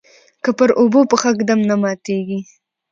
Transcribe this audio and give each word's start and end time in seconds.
که 0.43 0.49
پر 0.57 0.69
اوبو 0.81 0.99
پښه 1.11 1.29
ږدم 1.37 1.59
نه 1.69 1.75
ماتیږي. 1.81 2.39